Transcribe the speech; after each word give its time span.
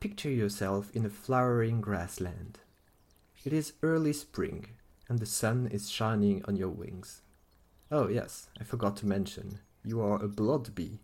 Picture 0.00 0.30
yourself 0.30 0.94
in 0.94 1.04
a 1.04 1.10
flowering 1.10 1.80
grassland. 1.80 2.60
It 3.44 3.52
is 3.52 3.72
early 3.82 4.12
spring, 4.12 4.66
and 5.08 5.18
the 5.18 5.26
sun 5.26 5.66
is 5.72 5.90
shining 5.90 6.44
on 6.46 6.56
your 6.56 6.68
wings. 6.68 7.22
Oh, 7.90 8.06
yes, 8.06 8.48
I 8.60 8.62
forgot 8.64 8.96
to 8.98 9.06
mention, 9.06 9.58
you 9.84 10.00
are 10.00 10.22
a 10.22 10.28
blood 10.28 10.72
bee. 10.76 11.00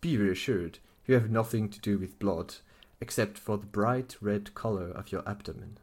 Be 0.00 0.16
reassured, 0.16 0.78
you 1.06 1.14
have 1.14 1.28
nothing 1.28 1.68
to 1.70 1.80
do 1.80 1.98
with 1.98 2.20
blood, 2.20 2.54
except 3.00 3.36
for 3.36 3.58
the 3.58 3.66
bright 3.66 4.16
red 4.20 4.54
color 4.54 4.90
of 4.90 5.10
your 5.10 5.28
abdomen. 5.28 5.78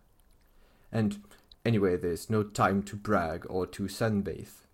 And 0.94 1.22
anyway, 1.66 1.98
there's 1.98 2.30
no 2.30 2.44
time 2.44 2.82
to 2.84 2.96
brag 2.96 3.46
or 3.50 3.68
to 3.68 3.90
sunbathe. 3.90 4.66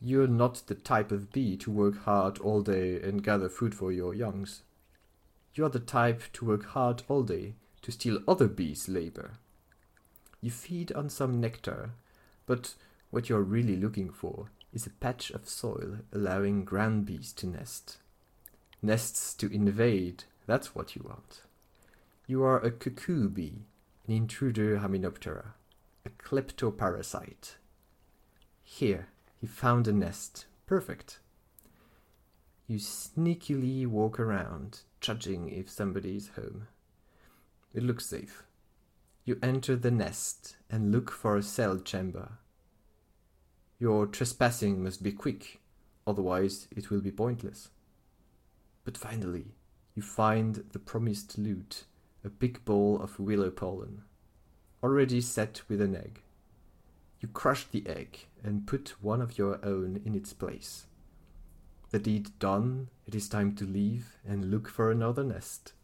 You're 0.00 0.28
not 0.28 0.62
the 0.68 0.76
type 0.76 1.10
of 1.10 1.32
bee 1.32 1.56
to 1.56 1.72
work 1.72 2.04
hard 2.04 2.38
all 2.38 2.62
day 2.62 3.00
and 3.00 3.24
gather 3.24 3.48
food 3.48 3.74
for 3.74 3.90
your 3.90 4.14
youngs. 4.14 4.62
You're 5.54 5.68
the 5.68 5.80
type 5.80 6.22
to 6.34 6.44
work 6.44 6.66
hard 6.66 7.02
all 7.08 7.22
day 7.22 7.54
to 7.82 7.92
steal 7.92 8.20
other 8.26 8.48
bees' 8.48 8.88
labor. 8.88 9.32
You 10.40 10.50
feed 10.50 10.92
on 10.92 11.10
some 11.10 11.40
nectar, 11.40 11.90
but 12.46 12.74
what 13.10 13.28
you're 13.28 13.42
really 13.42 13.76
looking 13.76 14.10
for 14.10 14.50
is 14.72 14.86
a 14.86 14.90
patch 14.90 15.30
of 15.30 15.48
soil 15.48 15.98
allowing 16.12 16.64
ground 16.64 17.04
bees 17.04 17.32
to 17.34 17.46
nest. 17.46 17.98
Nests 18.80 19.34
to 19.34 19.52
invade, 19.52 20.24
that's 20.46 20.74
what 20.74 20.96
you 20.96 21.02
want. 21.04 21.42
You 22.26 22.42
are 22.42 22.58
a 22.60 22.70
cuckoo 22.70 23.28
bee, 23.28 23.66
an 24.06 24.14
intruder 24.14 24.78
hymenoptera, 24.78 25.52
a 26.06 26.10
kleptoparasite. 26.10 27.56
Here, 28.64 29.08
he 29.40 29.46
found 29.46 29.86
a 29.86 29.92
nest. 29.92 30.46
Perfect. 30.66 31.18
You 32.72 32.78
sneakily 32.78 33.86
walk 33.86 34.18
around, 34.18 34.80
judging 34.98 35.50
if 35.50 35.68
somebody 35.68 36.16
is 36.16 36.28
home. 36.28 36.68
It 37.74 37.82
looks 37.82 38.06
safe. 38.06 38.44
You 39.26 39.38
enter 39.42 39.76
the 39.76 39.90
nest 39.90 40.56
and 40.70 40.90
look 40.90 41.10
for 41.10 41.36
a 41.36 41.42
cell 41.42 41.80
chamber. 41.80 42.38
Your 43.78 44.06
trespassing 44.06 44.82
must 44.82 45.02
be 45.02 45.12
quick, 45.12 45.60
otherwise 46.06 46.66
it 46.74 46.88
will 46.88 47.02
be 47.02 47.10
pointless. 47.10 47.68
But 48.84 48.96
finally, 48.96 49.48
you 49.94 50.00
find 50.00 50.64
the 50.72 50.78
promised 50.78 51.36
loot, 51.36 51.84
a 52.24 52.30
big 52.30 52.64
ball 52.64 53.02
of 53.02 53.20
willow 53.20 53.50
pollen, 53.50 54.00
already 54.82 55.20
set 55.20 55.60
with 55.68 55.82
an 55.82 55.94
egg. 55.94 56.22
You 57.20 57.28
crush 57.28 57.66
the 57.66 57.86
egg 57.86 58.28
and 58.42 58.66
put 58.66 58.94
one 59.02 59.20
of 59.20 59.36
your 59.36 59.62
own 59.62 60.00
in 60.06 60.14
its 60.14 60.32
place. 60.32 60.86
The 61.92 61.98
deed 61.98 62.38
done, 62.38 62.88
it 63.06 63.14
is 63.14 63.28
time 63.28 63.54
to 63.56 63.66
leave 63.66 64.16
and 64.26 64.50
look 64.50 64.66
for 64.66 64.90
another 64.90 65.22
nest. 65.22 65.74